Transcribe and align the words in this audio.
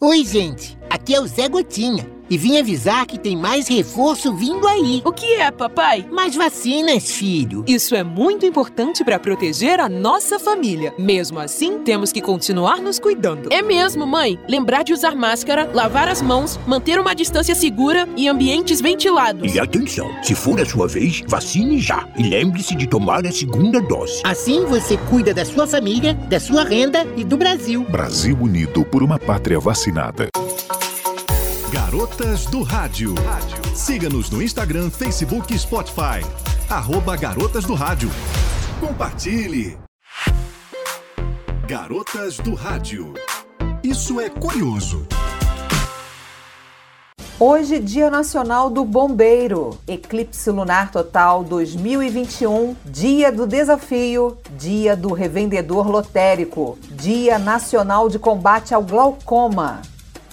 Oi, 0.00 0.24
gente. 0.24 0.78
Aqui 0.88 1.12
é 1.12 1.20
o 1.20 1.26
Zé 1.26 1.48
Gotinha 1.48 2.08
e 2.30 2.36
vim 2.36 2.58
avisar 2.58 3.06
que 3.06 3.18
tem 3.18 3.36
mais 3.36 3.68
reforço 3.68 4.34
vindo 4.34 4.66
aí. 4.66 5.02
O 5.04 5.12
que 5.12 5.34
é, 5.34 5.50
papai? 5.50 6.06
Mais 6.10 6.34
vacinas, 6.34 7.10
filho. 7.10 7.64
Isso 7.66 7.94
é 7.94 8.02
muito 8.02 8.44
importante 8.44 9.04
para 9.04 9.18
proteger 9.18 9.80
a 9.80 9.88
nossa 9.88 10.38
família. 10.38 10.92
Mesmo 10.98 11.38
assim, 11.38 11.78
temos 11.78 12.12
que 12.12 12.20
continuar 12.20 12.80
nos 12.80 12.98
cuidando. 12.98 13.52
É 13.52 13.62
mesmo, 13.62 14.06
mãe. 14.06 14.38
Lembrar 14.48 14.82
de 14.82 14.92
usar 14.92 15.14
máscara, 15.14 15.70
lavar 15.72 16.08
as 16.08 16.22
mãos, 16.22 16.58
manter 16.66 16.98
uma 17.00 17.14
distância 17.14 17.54
segura 17.54 18.08
e 18.16 18.28
ambientes 18.28 18.80
ventilados. 18.80 19.54
E 19.54 19.60
atenção, 19.60 20.10
se 20.22 20.34
for 20.34 20.60
a 20.60 20.64
sua 20.64 20.86
vez, 20.86 21.22
vacine 21.26 21.78
já. 21.80 22.08
E 22.16 22.22
lembre-se 22.22 22.74
de 22.74 22.86
tomar 22.86 23.26
a 23.26 23.32
segunda 23.32 23.80
dose. 23.80 24.20
Assim 24.24 24.64
você 24.66 24.96
cuida 25.08 25.32
da 25.32 25.44
sua 25.44 25.66
família, 25.66 26.14
da 26.14 26.40
sua 26.40 26.64
renda 26.64 27.06
e 27.16 27.24
do 27.24 27.36
Brasil. 27.36 27.84
Brasil 27.84 28.36
Unido 28.40 28.84
por 28.84 29.02
uma 29.02 29.18
pátria 29.18 29.58
vacinada. 29.58 30.28
Garotas 31.90 32.44
do 32.44 32.62
Rádio. 32.62 33.14
Siga-nos 33.74 34.28
no 34.28 34.42
Instagram, 34.42 34.90
Facebook 34.90 35.54
e 35.54 35.58
Spotify. 35.58 36.20
Arroba 36.68 37.16
Garotas 37.16 37.64
do 37.64 37.72
Rádio. 37.72 38.10
Compartilhe. 38.78 39.78
Garotas 41.66 42.36
do 42.36 42.54
Rádio. 42.54 43.14
Isso 43.82 44.20
é 44.20 44.28
curioso. 44.28 45.06
Hoje, 47.40 47.78
Dia 47.78 48.10
Nacional 48.10 48.68
do 48.68 48.84
Bombeiro, 48.84 49.78
Eclipse 49.88 50.50
Lunar 50.50 50.92
Total 50.92 51.42
2021, 51.42 52.76
Dia 52.84 53.32
do 53.32 53.46
Desafio, 53.46 54.36
Dia 54.58 54.94
do 54.94 55.14
Revendedor 55.14 55.88
Lotérico, 55.88 56.78
Dia 56.90 57.38
Nacional 57.38 58.10
de 58.10 58.18
Combate 58.18 58.74
ao 58.74 58.82
Glaucoma. 58.82 59.80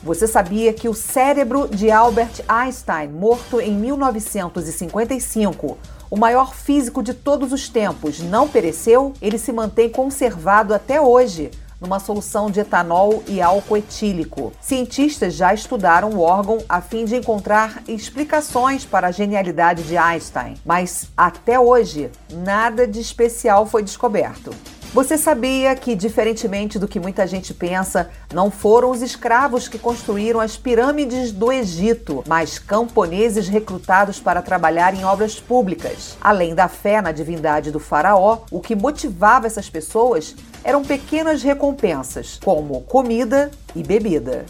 Você 0.05 0.27
sabia 0.27 0.71
que 0.71 0.87
o 0.87 0.93
cérebro 0.93 1.67
de 1.67 1.89
Albert 1.89 2.43
Einstein, 2.47 3.07
morto 3.07 3.59
em 3.59 3.75
1955, 3.75 5.79
o 6.11 6.15
maior 6.15 6.53
físico 6.53 7.01
de 7.01 7.11
todos 7.11 7.51
os 7.51 7.67
tempos, 7.67 8.19
não 8.19 8.47
pereceu? 8.47 9.13
Ele 9.19 9.39
se 9.39 9.51
mantém 9.51 9.89
conservado 9.89 10.75
até 10.75 11.01
hoje 11.01 11.49
numa 11.81 11.99
solução 11.99 12.51
de 12.51 12.59
etanol 12.59 13.23
e 13.27 13.41
álcool 13.41 13.77
etílico. 13.77 14.53
Cientistas 14.61 15.33
já 15.33 15.55
estudaram 15.55 16.11
o 16.11 16.19
órgão 16.19 16.59
a 16.69 16.81
fim 16.81 17.05
de 17.05 17.15
encontrar 17.15 17.81
explicações 17.87 18.85
para 18.85 19.07
a 19.07 19.11
genialidade 19.11 19.81
de 19.81 19.97
Einstein, 19.97 20.53
mas 20.63 21.07
até 21.17 21.59
hoje 21.59 22.11
nada 22.31 22.87
de 22.87 22.99
especial 22.99 23.65
foi 23.65 23.81
descoberto. 23.81 24.51
Você 24.95 25.17
sabia 25.17 25.75
que, 25.75 25.93
diferentemente 25.93 26.79
do 26.79 26.87
que 26.87 27.01
muita 27.01 27.27
gente 27.27 27.53
pensa, 27.53 28.09
não 28.33 28.49
foram 28.49 28.91
os 28.91 29.01
escravos 29.01 29.67
que 29.67 29.77
construíram 29.77 30.39
as 30.39 30.55
pirâmides 30.55 31.33
do 31.33 31.51
Egito, 31.51 32.23
mas 32.25 32.57
camponeses 32.57 33.49
recrutados 33.49 34.21
para 34.21 34.41
trabalhar 34.41 34.93
em 34.93 35.03
obras 35.03 35.37
públicas? 35.37 36.17
Além 36.21 36.55
da 36.55 36.69
fé 36.69 37.01
na 37.01 37.11
divindade 37.11 37.71
do 37.71 37.79
Faraó, 37.79 38.43
o 38.49 38.61
que 38.61 38.73
motivava 38.73 39.47
essas 39.47 39.69
pessoas 39.69 40.33
eram 40.63 40.81
pequenas 40.81 41.43
recompensas, 41.43 42.39
como 42.41 42.79
comida 42.83 43.51
e 43.75 43.83
bebida. 43.83 44.45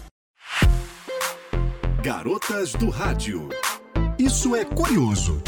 Garotas 2.03 2.73
do 2.73 2.91
Rádio. 2.91 3.49
Isso 4.19 4.55
é 4.55 4.63
curioso. 4.63 5.41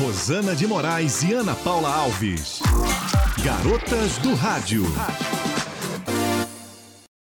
Rosana 0.00 0.56
de 0.56 0.66
Moraes 0.66 1.22
e 1.22 1.32
Ana 1.32 1.54
Paula 1.54 1.88
Alves. 1.88 2.60
Garotas 3.44 4.18
do 4.18 4.34
Rádio. 4.34 4.84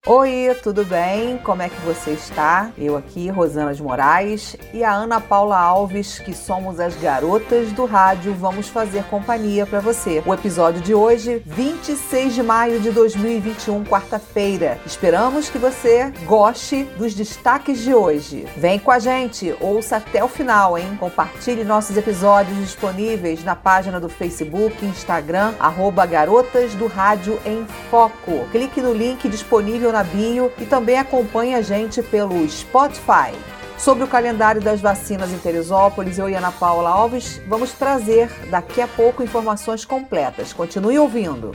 Oi, 0.09 0.55
tudo 0.63 0.86
bem? 0.86 1.38
Como 1.39 1.61
é 1.61 1.67
que 1.67 1.81
você 1.81 2.11
está? 2.11 2.72
Eu 2.77 2.95
aqui, 2.95 3.27
Rosana 3.27 3.73
de 3.73 3.83
Moraes, 3.83 4.55
e 4.73 4.81
a 4.81 4.94
Ana 4.94 5.19
Paula 5.19 5.59
Alves, 5.59 6.17
que 6.17 6.33
somos 6.33 6.80
as 6.80 6.95
garotas 6.95 7.73
do 7.73 7.83
rádio, 7.83 8.33
vamos 8.33 8.70
fazer 8.70 9.04
companhia 9.09 9.65
para 9.65 9.82
você. 9.82 10.23
O 10.26 10.33
episódio 10.33 10.80
de 10.80 10.93
hoje, 10.93 11.43
26 11.45 12.36
de 12.36 12.42
maio 12.42 12.80
de 12.80 12.89
2021, 12.89 13.83
quarta-feira. 13.83 14.80
Esperamos 14.86 15.49
que 15.49 15.58
você 15.58 16.09
goste 16.26 16.86
dos 16.98 17.14
destaques 17.14 17.80
de 17.80 17.93
hoje. 17.93 18.48
Vem 18.55 18.80
com 18.80 18.92
a 18.92 18.99
gente, 18.99 19.53
ouça 19.59 19.98
até 19.98 20.23
o 20.23 20.30
final, 20.30 20.77
hein? 20.77 20.95
Compartilhe 20.98 21.65
nossos 21.65 21.98
episódios 21.98 22.58
disponíveis 22.59 23.43
na 23.43 23.58
página 23.58 23.99
do 23.99 24.08
Facebook, 24.08 24.86
Instagram, 24.86 25.53
arroba 25.59 26.05
Garotas 26.05 26.73
do 26.76 26.87
Rádio 26.87 27.37
em 27.45 27.67
Foco. 27.92 28.48
Clique 28.53 28.82
no 28.82 28.93
link 28.93 29.27
disponível 29.27 29.96
na 29.96 29.96
bio 30.03 30.52
e 30.59 30.65
também 30.65 30.97
acompanhe 30.97 31.55
a 31.55 31.61
gente 31.61 32.02
pelo 32.02 32.47
Spotify. 32.49 33.33
Sobre 33.77 34.03
o 34.03 34.08
calendário 34.08 34.59
das 34.59 34.81
vacinas 34.81 35.31
em 35.31 35.37
Teresópolis, 35.37 36.17
eu 36.17 36.27
e 36.27 36.33
Ana 36.33 36.52
Paula 36.52 36.89
Alves 36.89 37.39
vamos 37.47 37.71
trazer 37.73 38.30
daqui 38.49 38.81
a 38.81 38.87
pouco 38.87 39.23
informações 39.23 39.85
completas. 39.85 40.52
Continue 40.52 40.97
ouvindo. 40.97 41.52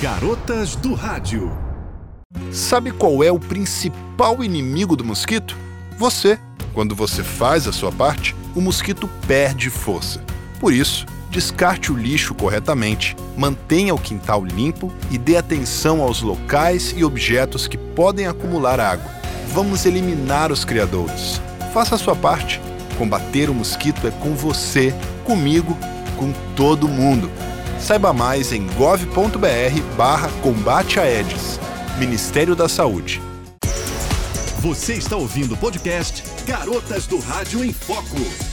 Garotas 0.00 0.76
do 0.76 0.94
Rádio. 0.94 1.50
Sabe 2.52 2.92
qual 2.92 3.24
é 3.24 3.32
o 3.32 3.40
principal 3.40 4.44
inimigo 4.44 4.94
do 4.94 5.04
mosquito? 5.04 5.56
Você. 5.98 6.38
Quando 6.72 6.94
você 6.94 7.24
faz 7.24 7.66
a 7.66 7.72
sua 7.72 7.90
parte, 7.90 8.36
o 8.54 8.60
mosquito 8.60 9.08
perde 9.26 9.70
força. 9.70 10.22
Por 10.60 10.72
isso, 10.72 11.06
descarte 11.30 11.92
o 11.92 11.96
lixo 11.96 12.34
corretamente, 12.34 13.16
mantenha 13.36 13.94
o 13.94 13.98
quintal 13.98 14.44
limpo 14.44 14.92
e 15.10 15.18
dê 15.18 15.36
atenção 15.36 16.00
aos 16.00 16.22
locais 16.22 16.94
e 16.96 17.04
objetos 17.04 17.66
que 17.66 17.76
podem 17.76 18.26
acumular 18.26 18.80
água. 18.80 19.10
Vamos 19.52 19.86
eliminar 19.86 20.52
os 20.52 20.64
criadouros. 20.64 21.40
Faça 21.72 21.94
a 21.94 21.98
sua 21.98 22.16
parte. 22.16 22.60
Combater 22.98 23.50
o 23.50 23.54
mosquito 23.54 24.06
é 24.06 24.10
com 24.10 24.34
você, 24.34 24.94
comigo, 25.24 25.76
com 26.16 26.32
todo 26.54 26.88
mundo. 26.88 27.30
Saiba 27.78 28.12
mais 28.12 28.52
em 28.52 28.66
gov.br 28.66 29.80
barra 29.96 30.28
combate 30.42 30.98
a 30.98 31.02
Aedes. 31.02 31.60
Ministério 31.98 32.56
da 32.56 32.68
Saúde. 32.68 33.20
Você 34.60 34.94
está 34.94 35.16
ouvindo 35.16 35.54
o 35.54 35.56
podcast 35.56 36.24
Garotas 36.46 37.06
do 37.06 37.18
Rádio 37.18 37.64
em 37.64 37.72
Foco. 37.72 38.45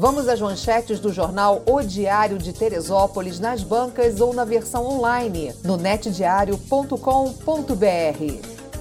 Vamos 0.00 0.28
às 0.28 0.40
manchetes 0.40 1.00
do 1.00 1.12
jornal 1.12 1.60
O 1.66 1.82
Diário 1.82 2.38
de 2.38 2.52
Teresópolis 2.52 3.40
nas 3.40 3.64
bancas 3.64 4.20
ou 4.20 4.32
na 4.32 4.44
versão 4.44 4.86
online 4.86 5.52
no 5.64 5.76
netdiario.com.br. 5.76 6.98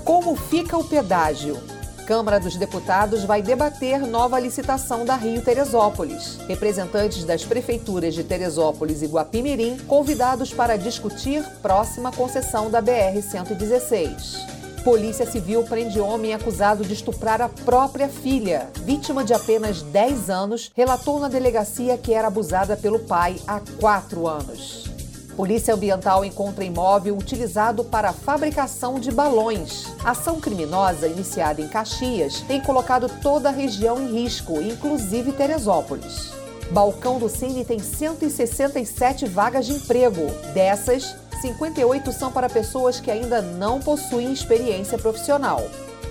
Como 0.05 0.35
fica 0.35 0.77
o 0.77 0.83
pedágio? 0.83 1.57
Câmara 2.05 2.39
dos 2.39 2.55
Deputados 2.55 3.23
vai 3.23 3.41
debater 3.41 4.01
nova 4.01 4.39
licitação 4.39 5.05
da 5.05 5.15
Rio 5.15 5.41
Teresópolis. 5.41 6.37
Representantes 6.47 7.23
das 7.23 7.43
prefeituras 7.43 8.13
de 8.13 8.23
Teresópolis 8.23 9.01
e 9.01 9.07
Guapimirim 9.07 9.75
convidados 9.87 10.53
para 10.53 10.77
discutir 10.77 11.43
próxima 11.63 12.11
concessão 12.11 12.69
da 12.69 12.79
BR-116. 12.79 14.56
Polícia 14.87 15.29
Civil 15.29 15.65
prende 15.65 15.99
homem 15.99 16.33
acusado 16.33 16.85
de 16.85 16.93
estuprar 16.93 17.41
a 17.41 17.49
própria 17.49 18.07
filha. 18.07 18.69
Vítima 18.85 19.21
de 19.21 19.33
apenas 19.33 19.81
10 19.81 20.29
anos, 20.29 20.71
relatou 20.73 21.19
na 21.19 21.27
delegacia 21.27 21.97
que 21.97 22.13
era 22.13 22.29
abusada 22.29 22.77
pelo 22.77 22.99
pai 22.99 23.35
há 23.45 23.59
4 23.81 24.25
anos. 24.25 24.89
Polícia 25.35 25.73
Ambiental 25.73 26.23
encontra 26.23 26.63
imóvel 26.63 27.17
utilizado 27.17 27.83
para 27.83 28.11
a 28.11 28.13
fabricação 28.13 28.97
de 28.97 29.11
balões. 29.11 29.87
Ação 30.05 30.39
criminosa 30.39 31.05
iniciada 31.05 31.61
em 31.61 31.67
Caxias 31.67 32.39
tem 32.47 32.61
colocado 32.61 33.11
toda 33.21 33.49
a 33.49 33.51
região 33.51 34.01
em 34.01 34.13
risco, 34.23 34.61
inclusive 34.61 35.33
Teresópolis. 35.33 36.31
Balcão 36.71 37.19
do 37.19 37.27
Cine 37.27 37.65
tem 37.65 37.79
167 37.79 39.25
vagas 39.25 39.65
de 39.65 39.73
emprego. 39.73 40.27
Dessas, 40.53 41.13
58 41.41 42.11
são 42.11 42.31
para 42.31 42.49
pessoas 42.49 42.99
que 42.99 43.11
ainda 43.11 43.41
não 43.41 43.79
possuem 43.79 44.31
experiência 44.31 44.97
profissional. 44.97 45.61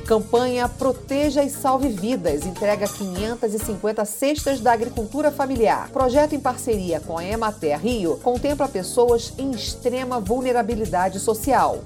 Campanha 0.07 0.69
Proteja 0.69 1.43
e 1.43 1.51
Salve 1.51 1.89
Vidas 1.89 2.47
entrega 2.47 2.87
550 2.87 4.05
cestas 4.05 4.61
da 4.61 4.73
agricultura 4.73 5.33
familiar. 5.33 5.91
Projeto 5.91 6.33
em 6.33 6.39
parceria 6.39 7.01
com 7.01 7.19
a 7.19 7.25
Emater 7.25 7.81
Rio 7.81 8.17
contempla 8.23 8.69
pessoas 8.69 9.33
em 9.37 9.51
extrema 9.51 10.21
vulnerabilidade 10.21 11.19
social. 11.19 11.81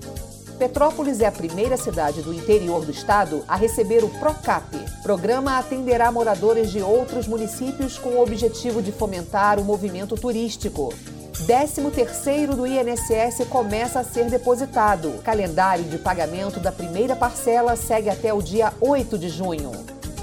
Petrópolis 0.59 1.23
é 1.23 1.27
a 1.27 1.33
primeira 1.33 1.79
cidade 1.79 2.21
do 2.21 2.35
interior 2.35 2.85
do 2.85 2.91
estado 2.91 3.43
a 3.49 3.57
receber 3.57 4.05
o 4.05 4.11
PROCAP. 4.11 4.77
Programa 5.03 5.59
atenderá 5.59 6.13
moradores 6.13 6.71
de 6.71 6.83
outros 6.83 7.27
municípios 7.27 7.97
com 7.97 8.11
o 8.11 8.23
objetivo 8.23 8.83
de 8.83 8.93
fomentar 8.93 9.59
o 9.59 9.65
movimento 9.65 10.15
turístico. 10.15 10.93
13º 11.33 12.55
do 12.55 12.67
INSS 12.67 13.47
começa 13.49 14.01
a 14.01 14.05
ser 14.05 14.29
depositado. 14.31 15.21
Calendário 15.23 15.85
de 15.85 15.99
pagamento 15.99 16.61
da 16.61 16.73
primeira 16.73 17.17
parcela 17.17 17.77
segue 17.77 18.11
até 18.11 18.33
o 18.33 18.43
dia 18.43 18.73
8 18.81 19.19
de 19.19 19.29
junho. 19.29 19.73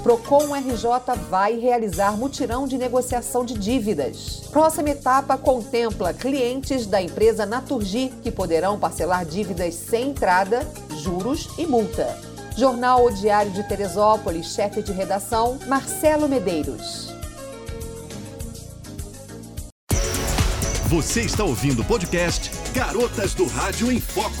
Procon 0.02 0.54
RJ 0.54 1.16
vai 1.28 1.58
realizar 1.58 2.16
mutirão 2.16 2.66
de 2.66 2.78
negociação 2.78 3.44
de 3.44 3.54
dívidas. 3.54 4.42
Próxima 4.50 4.90
etapa 4.90 5.36
contempla 5.36 6.14
clientes 6.14 6.86
da 6.86 7.02
empresa 7.02 7.44
Naturgi 7.44 8.12
que 8.22 8.30
poderão 8.30 8.78
parcelar 8.78 9.24
dívidas 9.24 9.74
sem 9.74 10.10
entrada, 10.10 10.66
juros 10.96 11.48
e 11.58 11.66
multa. 11.66 12.16
Jornal 12.56 13.04
O 13.04 13.10
Diário 13.10 13.50
de 13.52 13.62
Teresópolis, 13.68 14.46
chefe 14.46 14.82
de 14.82 14.92
redação, 14.92 15.58
Marcelo 15.66 16.28
Medeiros. 16.28 17.17
Você 20.88 21.20
está 21.20 21.44
ouvindo 21.44 21.82
o 21.82 21.84
podcast 21.84 22.50
Garotas 22.72 23.34
do 23.34 23.46
Rádio 23.46 23.92
em 23.92 24.00
Foco. 24.00 24.32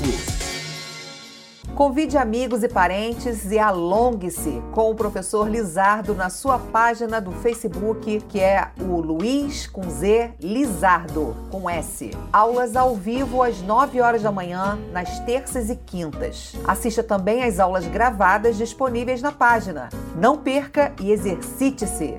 Convide 1.74 2.16
amigos 2.16 2.62
e 2.62 2.68
parentes 2.70 3.52
e 3.52 3.58
alongue-se 3.58 4.62
com 4.72 4.90
o 4.90 4.94
professor 4.94 5.46
Lizardo 5.46 6.14
na 6.14 6.30
sua 6.30 6.58
página 6.58 7.20
do 7.20 7.32
Facebook, 7.32 8.22
que 8.30 8.40
é 8.40 8.70
o 8.80 8.98
Luiz 8.98 9.66
com 9.66 9.90
Z 9.90 10.32
Lizardo, 10.40 11.36
com 11.50 11.68
S. 11.68 12.12
Aulas 12.32 12.76
ao 12.76 12.96
vivo 12.96 13.42
às 13.42 13.60
9 13.60 14.00
horas 14.00 14.22
da 14.22 14.32
manhã, 14.32 14.78
nas 14.90 15.20
terças 15.26 15.68
e 15.68 15.76
quintas. 15.76 16.54
Assista 16.66 17.02
também 17.02 17.44
às 17.44 17.60
aulas 17.60 17.86
gravadas 17.86 18.56
disponíveis 18.56 19.20
na 19.20 19.32
página. 19.32 19.90
Não 20.16 20.38
perca 20.38 20.94
e 20.98 21.12
exercite-se! 21.12 22.18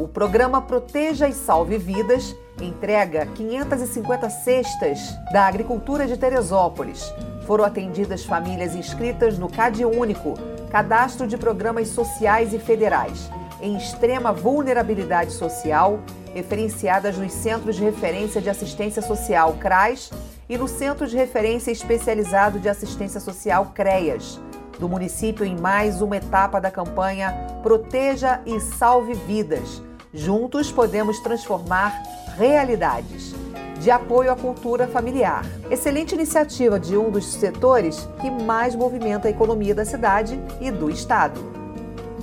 O 0.00 0.08
programa 0.08 0.60
Proteja 0.60 1.28
e 1.28 1.32
Salve 1.32 1.78
Vidas 1.78 2.34
entrega 2.60 3.26
550 3.26 4.30
cestas 4.30 4.98
da 5.32 5.46
agricultura 5.46 6.06
de 6.06 6.16
Teresópolis 6.16 7.12
foram 7.46 7.64
atendidas 7.64 8.24
famílias 8.24 8.74
inscritas 8.74 9.38
no 9.38 9.48
CAD 9.48 9.84
Único, 9.84 10.34
Cadastro 10.70 11.26
de 11.26 11.36
Programas 11.36 11.88
Sociais 11.88 12.52
e 12.52 12.58
Federais, 12.58 13.30
em 13.60 13.76
extrema 13.76 14.32
vulnerabilidade 14.32 15.32
social, 15.32 16.00
referenciadas 16.34 17.16
nos 17.16 17.32
Centros 17.32 17.76
de 17.76 17.84
Referência 17.84 18.40
de 18.42 18.50
Assistência 18.50 19.00
Social 19.00 19.54
CRAS 19.54 20.10
e 20.48 20.58
no 20.58 20.66
Centro 20.66 21.06
de 21.06 21.16
Referência 21.16 21.70
Especializado 21.70 22.58
de 22.58 22.68
Assistência 22.68 23.20
Social 23.20 23.72
CREAS, 23.74 24.40
do 24.78 24.88
município 24.88 25.44
em 25.46 25.56
mais 25.56 26.02
uma 26.02 26.16
etapa 26.16 26.60
da 26.60 26.70
campanha 26.70 27.32
Proteja 27.62 28.40
e 28.44 28.60
Salve 28.60 29.14
Vidas. 29.14 29.82
Juntos 30.16 30.72
podemos 30.72 31.20
transformar 31.20 32.02
realidades 32.38 33.34
de 33.78 33.90
apoio 33.90 34.32
à 34.32 34.34
cultura 34.34 34.88
familiar. 34.88 35.44
Excelente 35.70 36.14
iniciativa 36.14 36.80
de 36.80 36.96
um 36.96 37.10
dos 37.10 37.26
setores 37.26 38.08
que 38.22 38.30
mais 38.30 38.74
movimenta 38.74 39.28
a 39.28 39.30
economia 39.30 39.74
da 39.74 39.84
cidade 39.84 40.40
e 40.58 40.70
do 40.70 40.88
estado. 40.88 41.38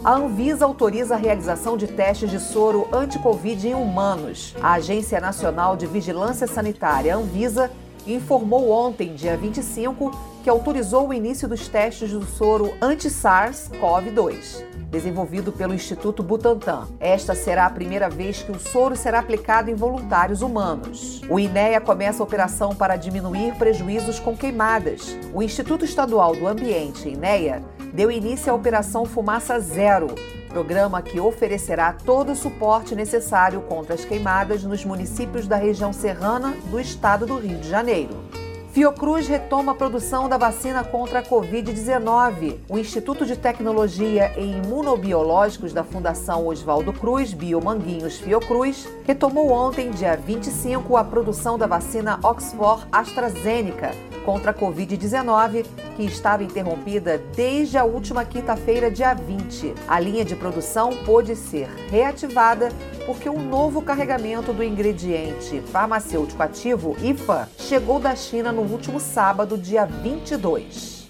A 0.04 0.16
Anvisa 0.16 0.66
autoriza 0.66 1.14
a 1.14 1.18
realização 1.18 1.78
de 1.78 1.86
testes 1.86 2.32
de 2.32 2.40
soro 2.40 2.90
anti-Covid 2.92 3.68
em 3.68 3.76
humanos. 3.76 4.56
A 4.60 4.74
Agência 4.74 5.22
Nacional 5.22 5.78
de 5.78 5.86
Vigilância 5.86 6.48
Sanitária, 6.48 7.16
Anvisa, 7.16 7.70
informou 8.08 8.72
ontem, 8.72 9.14
dia 9.14 9.38
25, 9.38 10.12
que 10.44 10.50
autorizou 10.50 11.08
o 11.08 11.14
início 11.14 11.48
dos 11.48 11.70
testes 11.70 12.12
do 12.12 12.26
soro 12.26 12.76
anti-SARS-CoV-2 12.82 14.74
desenvolvido 14.94 15.52
pelo 15.52 15.74
Instituto 15.74 16.22
Butantan. 16.22 16.88
Esta 17.00 17.34
será 17.34 17.66
a 17.66 17.70
primeira 17.72 18.12
vez 18.12 18.44
que 18.44 18.52
o 18.52 18.60
soro 18.60 18.96
será 18.96 19.18
aplicado 19.18 19.72
em 19.72 19.74
voluntários 19.74 20.44
humanos. 20.44 21.20
O 21.28 21.40
INEA 21.40 21.82
começa 21.82 22.22
a 22.22 22.24
operação 22.24 22.76
para 22.76 22.96
diminuir 22.96 23.56
prejuízos 23.56 24.20
com 24.20 24.38
queimadas. 24.38 25.18
O 25.34 25.42
Instituto 25.42 25.84
Estadual 25.84 26.36
do 26.36 26.48
Ambiente, 26.48 27.10
INEA, 27.10 27.64
deu 27.92 28.12
início 28.12 28.54
à 28.54 28.56
Operação 28.56 29.04
Fumaça 29.04 29.60
Zero, 29.60 30.14
programa 30.50 31.02
que 31.02 31.20
oferecerá 31.20 31.94
todo 31.94 32.34
o 32.34 32.36
suporte 32.36 32.94
necessário 32.94 33.62
contra 33.62 33.96
as 33.96 34.06
queimadas 34.06 34.64
nos 34.64 34.86
municípios 34.86 35.48
da 35.48 35.56
região 35.56 35.92
serrana 35.92 36.54
do 36.70 36.80
estado 36.80 37.26
do 37.26 37.40
Rio 37.40 37.58
de 37.58 37.68
Janeiro. 37.68 38.43
Fiocruz 38.74 39.28
retoma 39.28 39.74
a 39.74 39.76
produção 39.76 40.28
da 40.28 40.36
vacina 40.36 40.84
contra 40.84 41.20
a 41.20 41.24
Covid-19. 41.24 42.58
O 42.68 42.80
Instituto 42.80 43.24
de 43.24 43.38
Tecnologia 43.38 44.34
e 44.36 44.58
Imunobiológicos 44.58 45.72
da 45.72 45.84
Fundação 45.84 46.48
Oswaldo 46.48 46.92
Cruz, 46.92 47.34
Biomanguinhos 47.34 48.18
Fiocruz, 48.18 48.90
retomou 49.06 49.52
ontem, 49.52 49.92
dia 49.92 50.18
25, 50.18 50.98
a 50.98 51.04
produção 51.04 51.56
da 51.56 51.68
vacina 51.68 52.20
Oxford 52.24 52.88
AstraZeneca 52.92 53.92
contra 54.26 54.50
a 54.50 54.54
Covid-19, 54.56 55.66
que 55.96 56.04
estava 56.04 56.44
interrompida 56.44 57.20
desde 57.36 57.78
a 57.78 57.84
última 57.84 58.26
quinta-feira, 58.26 58.90
dia 58.90 59.14
20. 59.14 59.76
A 59.88 60.00
linha 60.00 60.26
de 60.26 60.36
produção 60.36 60.98
pôde 61.06 61.36
ser 61.36 61.70
reativada 61.92 62.70
porque 63.06 63.30
um 63.30 63.40
novo 63.48 63.82
carregamento 63.82 64.54
do 64.54 64.64
ingrediente 64.64 65.62
farmacêutico 65.72 66.42
ativo, 66.42 66.96
IFA, 67.02 67.50
chegou 67.58 68.00
da 68.00 68.16
China 68.16 68.52
no 68.52 68.62
último 68.62 69.00
sábado, 69.00 69.58
dia 69.58 69.86
22. 69.86 71.04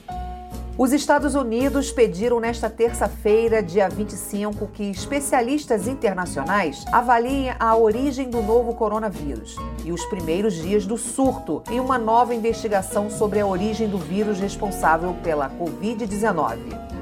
Os 0.75 0.91
Estados 0.91 1.35
Unidos 1.35 1.91
pediram 1.91 2.39
nesta 2.39 2.67
terça-feira, 2.67 3.61
dia 3.61 3.87
25, 3.87 4.67
que 4.69 4.89
especialistas 4.89 5.87
internacionais 5.87 6.83
avaliem 6.91 7.53
a 7.59 7.75
origem 7.77 8.27
do 8.27 8.41
novo 8.41 8.73
coronavírus 8.73 9.55
e 9.85 9.91
os 9.91 10.03
primeiros 10.05 10.55
dias 10.55 10.87
do 10.87 10.97
surto 10.97 11.61
em 11.69 11.79
uma 11.79 11.99
nova 11.99 12.33
investigação 12.33 13.07
sobre 13.07 13.39
a 13.39 13.45
origem 13.45 13.87
do 13.87 13.99
vírus 13.99 14.39
responsável 14.39 15.15
pela 15.21 15.47
Covid-19. 15.47 16.92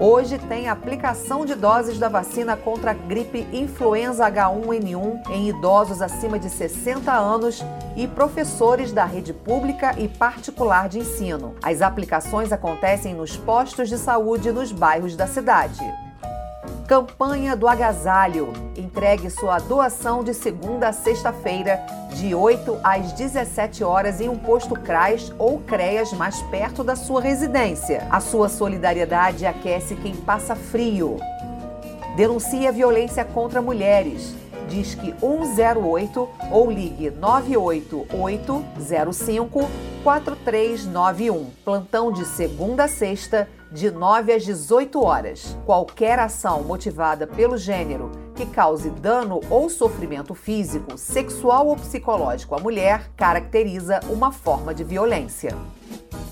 Hoje 0.00 0.38
tem 0.38 0.68
aplicação 0.68 1.44
de 1.44 1.56
doses 1.56 1.98
da 1.98 2.08
vacina 2.08 2.56
contra 2.56 2.92
a 2.92 2.94
gripe 2.94 3.44
influenza 3.52 4.30
H1N1 4.30 5.28
em 5.28 5.48
idosos 5.48 6.00
acima 6.00 6.38
de 6.38 6.48
60 6.48 7.10
anos 7.12 7.64
e 7.96 8.06
professores 8.06 8.92
da 8.92 9.04
rede 9.04 9.32
pública 9.32 9.98
e 9.98 10.06
particular 10.06 10.88
de 10.88 11.00
ensino. 11.00 11.56
As 11.60 11.82
aplicações 11.82 12.52
acontecem 12.52 13.12
nos 13.12 13.36
postos 13.36 13.88
de 13.88 13.98
saúde 13.98 14.52
nos 14.52 14.70
bairros 14.70 15.16
da 15.16 15.26
cidade. 15.26 15.82
Campanha 16.88 17.54
do 17.54 17.68
Agasalho. 17.68 18.50
Entregue 18.74 19.28
sua 19.28 19.58
doação 19.58 20.24
de 20.24 20.32
segunda 20.32 20.88
a 20.88 20.92
sexta-feira, 20.92 21.78
de 22.14 22.34
8 22.34 22.80
às 22.82 23.12
17 23.12 23.84
horas, 23.84 24.22
em 24.22 24.30
um 24.30 24.38
posto 24.38 24.74
CRAS 24.74 25.30
ou 25.38 25.60
CREAS 25.60 26.14
mais 26.14 26.40
perto 26.44 26.82
da 26.82 26.96
sua 26.96 27.20
residência. 27.20 28.08
A 28.10 28.20
sua 28.20 28.48
solidariedade 28.48 29.44
aquece 29.44 29.96
quem 29.96 30.16
passa 30.16 30.56
frio. 30.56 31.18
Denuncie 32.16 32.66
a 32.66 32.70
violência 32.70 33.22
contra 33.22 33.60
mulheres. 33.60 34.34
Disque 34.66 35.14
108 35.20 36.26
ou 36.50 36.70
ligue 36.70 37.10
98805 37.10 39.68
4391. 40.02 41.50
Plantão 41.62 42.10
de 42.10 42.24
segunda 42.24 42.84
a 42.84 42.88
sexta 42.88 43.46
de 43.70 43.90
9 43.90 44.32
às 44.32 44.44
18 44.44 45.02
horas. 45.02 45.56
Qualquer 45.64 46.18
ação 46.18 46.62
motivada 46.62 47.26
pelo 47.26 47.56
gênero 47.56 48.10
que 48.34 48.46
cause 48.46 48.90
dano 48.90 49.40
ou 49.50 49.68
sofrimento 49.68 50.34
físico, 50.34 50.96
sexual 50.96 51.66
ou 51.66 51.76
psicológico 51.76 52.54
à 52.54 52.58
mulher 52.58 53.10
caracteriza 53.16 54.00
uma 54.08 54.30
forma 54.30 54.72
de 54.72 54.84
violência. 54.84 55.56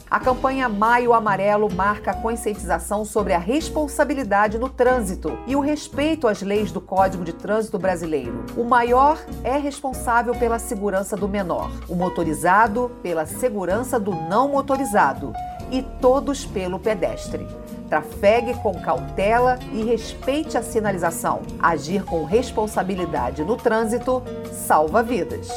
A 0.08 0.20
campanha 0.20 0.68
Maio 0.68 1.12
Amarelo 1.12 1.68
marca 1.68 2.12
a 2.12 2.14
conscientização 2.14 3.04
sobre 3.04 3.32
a 3.32 3.38
responsabilidade 3.38 4.56
no 4.56 4.68
trânsito 4.68 5.36
e 5.48 5.56
o 5.56 5.60
respeito 5.60 6.28
às 6.28 6.40
leis 6.42 6.70
do 6.70 6.80
Código 6.80 7.24
de 7.24 7.32
Trânsito 7.32 7.76
Brasileiro. 7.76 8.44
O 8.56 8.62
maior 8.62 9.18
é 9.42 9.58
responsável 9.58 10.32
pela 10.36 10.60
segurança 10.60 11.16
do 11.16 11.28
menor, 11.28 11.72
o 11.88 11.96
motorizado 11.96 12.92
pela 13.02 13.26
segurança 13.26 13.98
do 13.98 14.12
não 14.12 14.48
motorizado 14.48 15.32
e 15.70 15.82
todos 16.00 16.44
pelo 16.44 16.78
pedestre. 16.78 17.46
Trafegue 17.88 18.54
com 18.54 18.75
cautela 18.75 19.58
e 19.73 19.85
respeite 19.85 20.58
a 20.58 20.62
sinalização. 20.62 21.42
Agir 21.61 22.04
com 22.04 22.25
responsabilidade 22.25 23.44
no 23.44 23.56
trânsito 23.56 24.23
salva 24.52 25.02
vidas. 25.02 25.49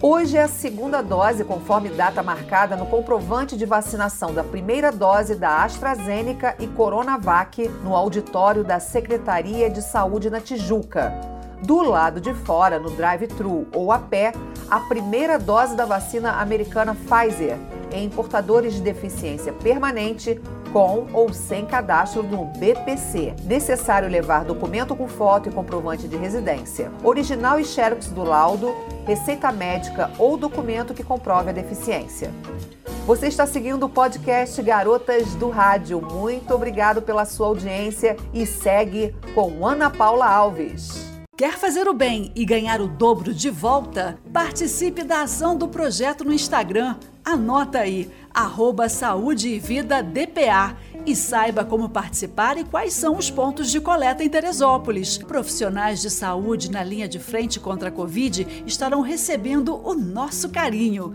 Hoje 0.00 0.36
é 0.36 0.42
a 0.42 0.48
segunda 0.48 1.00
dose, 1.00 1.44
conforme 1.44 1.88
data 1.88 2.24
marcada 2.24 2.74
no 2.74 2.86
comprovante 2.86 3.56
de 3.56 3.64
vacinação 3.64 4.34
da 4.34 4.42
primeira 4.42 4.90
dose 4.90 5.36
da 5.36 5.62
AstraZeneca 5.62 6.56
e 6.58 6.66
Coronavac 6.66 7.68
no 7.84 7.94
auditório 7.94 8.64
da 8.64 8.80
Secretaria 8.80 9.70
de 9.70 9.80
Saúde 9.80 10.28
na 10.28 10.40
Tijuca. 10.40 11.12
Do 11.62 11.82
lado 11.82 12.20
de 12.20 12.34
fora, 12.34 12.80
no 12.80 12.90
drive-thru 12.90 13.68
ou 13.72 13.92
a 13.92 13.98
pé, 14.00 14.32
a 14.68 14.80
primeira 14.80 15.38
dose 15.38 15.76
da 15.76 15.84
vacina 15.84 16.32
americana 16.32 16.96
Pfizer 16.96 17.56
em 17.92 18.08
portadores 18.08 18.74
de 18.74 18.80
deficiência 18.80 19.52
permanente 19.52 20.40
com 20.72 21.06
ou 21.12 21.32
sem 21.32 21.66
cadastro 21.66 22.22
no 22.22 22.46
BPC. 22.46 23.34
Necessário 23.44 24.08
levar 24.08 24.44
documento 24.44 24.96
com 24.96 25.06
foto 25.06 25.48
e 25.48 25.52
comprovante 25.52 26.08
de 26.08 26.16
residência, 26.16 26.90
original 27.04 27.60
e 27.60 27.64
xerox 27.64 28.08
do 28.08 28.24
laudo, 28.24 28.74
receita 29.06 29.52
médica 29.52 30.10
ou 30.18 30.36
documento 30.36 30.94
que 30.94 31.04
comprove 31.04 31.50
a 31.50 31.52
deficiência. 31.52 32.32
Você 33.06 33.26
está 33.26 33.46
seguindo 33.46 33.84
o 33.84 33.88
podcast 33.88 34.62
Garotas 34.62 35.34
do 35.34 35.50
Rádio. 35.50 36.00
Muito 36.00 36.54
obrigado 36.54 37.02
pela 37.02 37.24
sua 37.24 37.48
audiência 37.48 38.16
e 38.32 38.46
segue 38.46 39.14
com 39.34 39.66
Ana 39.66 39.90
Paula 39.90 40.26
Alves. 40.26 41.10
Quer 41.36 41.58
fazer 41.58 41.88
o 41.88 41.94
bem 41.94 42.30
e 42.36 42.44
ganhar 42.44 42.80
o 42.80 42.86
dobro 42.86 43.34
de 43.34 43.50
volta? 43.50 44.16
Participe 44.32 45.02
da 45.02 45.22
ação 45.22 45.56
do 45.56 45.66
projeto 45.66 46.24
no 46.24 46.32
Instagram. 46.32 46.94
Anota 47.24 47.78
aí, 47.78 48.10
arroba 48.34 48.88
Saúde 48.88 49.48
e 49.48 49.58
Vida 49.60 50.02
DPA 50.02 50.76
e 51.06 51.14
saiba 51.14 51.64
como 51.64 51.88
participar 51.88 52.58
e 52.58 52.64
quais 52.64 52.94
são 52.94 53.16
os 53.16 53.30
pontos 53.30 53.70
de 53.70 53.80
coleta 53.80 54.24
em 54.24 54.28
Teresópolis. 54.28 55.18
Profissionais 55.18 56.00
de 56.00 56.10
saúde 56.10 56.68
na 56.68 56.82
linha 56.82 57.06
de 57.06 57.20
frente 57.20 57.60
contra 57.60 57.90
a 57.90 57.92
Covid 57.92 58.64
estarão 58.66 59.02
recebendo 59.02 59.80
o 59.84 59.94
nosso 59.94 60.48
carinho. 60.48 61.14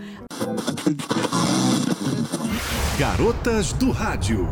Garotas 2.98 3.74
do 3.74 3.92
Rádio. 3.92 4.48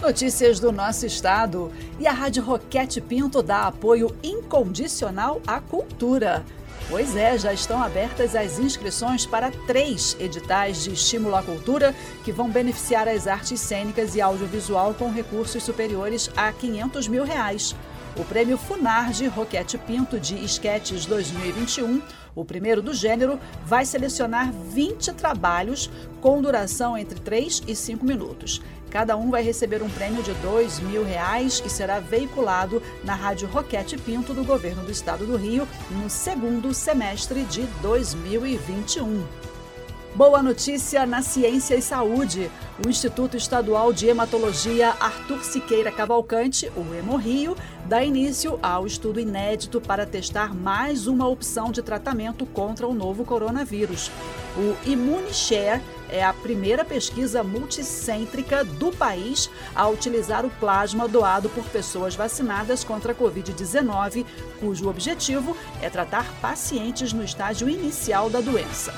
Notícias 0.00 0.58
do 0.58 0.72
nosso 0.72 1.04
estado. 1.04 1.70
E 1.98 2.06
a 2.06 2.12
Rádio 2.12 2.42
Roquete 2.42 3.02
Pinto 3.02 3.42
dá 3.42 3.66
apoio 3.66 4.16
incondicional 4.22 5.42
à 5.46 5.60
cultura. 5.60 6.42
Pois 6.88 7.14
é, 7.14 7.38
já 7.38 7.52
estão 7.52 7.82
abertas 7.82 8.34
as 8.34 8.58
inscrições 8.58 9.24
para 9.24 9.50
três 9.66 10.16
editais 10.18 10.82
de 10.82 10.92
estímulo 10.92 11.36
à 11.36 11.42
cultura 11.42 11.94
que 12.24 12.32
vão 12.32 12.50
beneficiar 12.50 13.06
as 13.06 13.26
artes 13.26 13.60
cênicas 13.60 14.16
e 14.16 14.20
audiovisual 14.20 14.94
com 14.94 15.10
recursos 15.10 15.62
superiores 15.62 16.30
a 16.36 16.52
500 16.52 17.06
mil 17.06 17.24
reais. 17.24 17.76
O 18.16 18.24
prêmio 18.24 18.58
Funarge 18.58 19.28
Roquete 19.28 19.78
Pinto 19.78 20.18
de 20.18 20.34
Esquetes 20.44 21.06
2021, 21.06 22.02
o 22.34 22.44
primeiro 22.44 22.82
do 22.82 22.92
gênero, 22.92 23.38
vai 23.64 23.86
selecionar 23.86 24.52
20 24.52 25.12
trabalhos 25.12 25.88
com 26.20 26.42
duração 26.42 26.98
entre 26.98 27.20
3 27.20 27.62
e 27.68 27.76
5 27.76 28.04
minutos. 28.04 28.60
Cada 28.90 29.16
um 29.16 29.30
vai 29.30 29.42
receber 29.42 29.82
um 29.82 29.88
prêmio 29.88 30.22
de 30.22 30.32
dois 30.34 30.80
mil 30.80 31.04
reais 31.04 31.62
e 31.64 31.70
será 31.70 32.00
veiculado 32.00 32.82
na 33.04 33.14
Rádio 33.14 33.48
Roquete 33.48 33.96
Pinto 33.96 34.34
do 34.34 34.44
Governo 34.44 34.82
do 34.82 34.90
Estado 34.90 35.24
do 35.24 35.36
Rio 35.36 35.66
no 35.90 36.10
segundo 36.10 36.74
semestre 36.74 37.44
de 37.44 37.62
2021. 37.82 39.24
Boa 40.12 40.42
notícia 40.42 41.06
na 41.06 41.22
Ciência 41.22 41.76
e 41.76 41.80
Saúde. 41.82 42.50
O 42.84 42.88
Instituto 42.88 43.36
Estadual 43.36 43.92
de 43.92 44.08
Hematologia 44.08 44.88
Arthur 44.98 45.44
Siqueira 45.44 45.92
Cavalcante, 45.92 46.70
o 46.76 46.92
Hemorrio, 46.92 47.56
dá 47.86 48.02
início 48.02 48.58
ao 48.60 48.86
estudo 48.86 49.20
inédito 49.20 49.80
para 49.80 50.04
testar 50.04 50.52
mais 50.52 51.06
uma 51.06 51.28
opção 51.28 51.70
de 51.70 51.80
tratamento 51.80 52.44
contra 52.44 52.88
o 52.88 52.94
novo 52.94 53.24
coronavírus. 53.24 54.10
O 54.56 54.76
ImmuneShare 54.84 55.80
é 56.10 56.24
a 56.24 56.32
primeira 56.32 56.84
pesquisa 56.84 57.42
multicêntrica 57.42 58.64
do 58.64 58.90
país 58.92 59.50
a 59.74 59.88
utilizar 59.88 60.44
o 60.44 60.50
plasma 60.50 61.08
doado 61.08 61.48
por 61.48 61.64
pessoas 61.64 62.14
vacinadas 62.14 62.84
contra 62.84 63.12
a 63.12 63.14
Covid-19, 63.14 64.26
cujo 64.58 64.88
objetivo 64.88 65.56
é 65.80 65.88
tratar 65.88 66.26
pacientes 66.40 67.12
no 67.12 67.24
estágio 67.24 67.68
inicial 67.68 68.28
da 68.28 68.40
doença. 68.40 68.92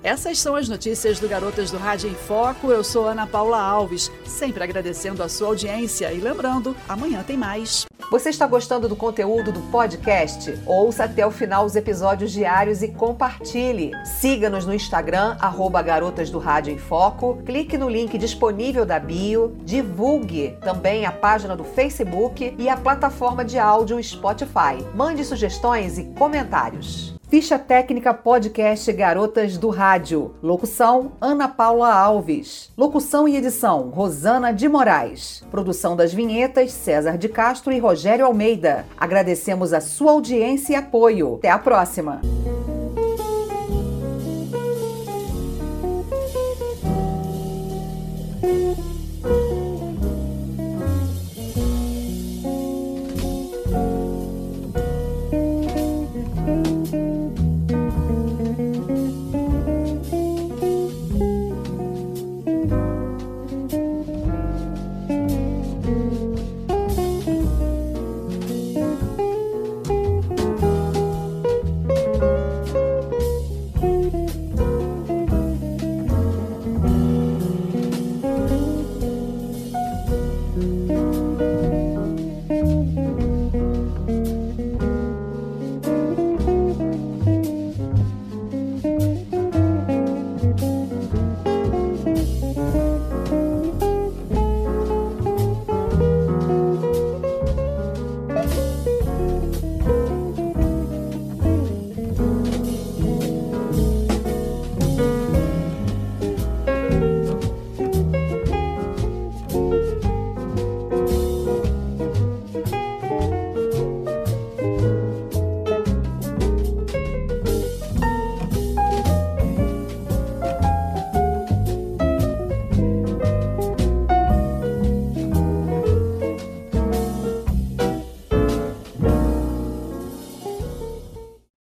Essas 0.04 0.38
são 0.38 0.56
as 0.56 0.68
notícias 0.68 1.20
do 1.20 1.30
Garotas 1.30 1.72
do 1.72 1.78
Rádio 1.78 2.10
em 2.10 2.14
Foco. 2.14 2.72
Eu 2.72 2.84
sou 2.84 3.08
Ana 3.08 3.26
Paula 3.26 3.60
Alves, 3.60 4.12
sempre 4.26 4.62
agradecendo 4.62 5.24
a 5.24 5.30
sua 5.30 5.48
audiência 5.48 6.12
e 6.12 6.20
lembrando, 6.20 6.76
amanhã 6.90 7.24
tem 7.24 7.38
mais. 7.38 7.86
Você 8.14 8.30
está 8.30 8.46
gostando 8.46 8.88
do 8.88 8.96
conteúdo 8.96 9.52
do 9.52 9.60
podcast? 9.72 10.56
Ouça 10.68 11.06
até 11.06 11.26
o 11.26 11.32
final 11.32 11.66
os 11.66 11.76
episódios 11.76 12.32
diários 12.32 12.84
e 12.84 12.90
compartilhe. 12.90 13.92
Siga-nos 14.06 14.68
no 14.68 14.74
Instagram, 14.76 15.36
arroba 15.40 15.82
Garotas 15.82 16.30
do 16.30 16.38
Rádio 16.38 16.72
em 16.72 16.78
Foco. 16.78 17.42
Clique 17.44 17.76
no 17.76 17.90
link 17.90 18.16
disponível 18.20 18.86
da 18.86 19.00
bio. 19.00 19.58
Divulgue 19.64 20.56
também 20.62 21.08
a 21.08 21.12
página 21.12 21.56
do 21.56 21.64
Facebook 21.64 22.54
e 22.56 22.70
a 22.70 22.78
plataforma 22.78 23.44
de 23.44 23.58
áudio 23.58 24.02
Spotify. 24.04 24.78
Mande 24.94 25.26
sugestões 25.26 25.98
e 25.98 26.04
comentários. 26.04 27.16
Ficha 27.34 27.58
Técnica 27.58 28.14
Podcast 28.14 28.94
Garotas 28.94 29.58
do 29.58 29.70
Rádio. 29.70 30.36
Locução: 30.40 31.14
Ana 31.20 31.48
Paula 31.48 31.92
Alves. 31.92 32.72
Locução 32.78 33.28
e 33.28 33.36
edição: 33.36 33.90
Rosana 33.90 34.54
de 34.54 34.70
Moraes. 34.70 35.44
Produção 35.50 35.96
das 35.96 36.14
vinhetas: 36.14 36.72
César 36.72 37.18
de 37.18 37.28
Castro 37.28 37.74
e 37.74 37.80
Rogério 37.80 38.28
Almeida. 38.28 38.86
Agradecemos 38.96 39.74
a 39.74 39.82
sua 39.82 40.12
audiência 40.12 40.74
e 40.74 40.76
apoio. 40.76 41.38
Até 41.38 41.50
a 41.50 41.58
próxima! 41.58 42.22